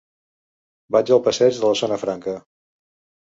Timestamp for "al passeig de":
1.17-1.69